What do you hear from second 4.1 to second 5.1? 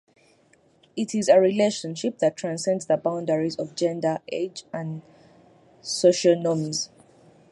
age, and